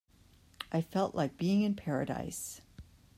I 0.71 0.81
felt 0.81 1.13
like 1.13 1.37
being 1.37 1.61
in 1.61 1.75
paradise. 1.75 2.61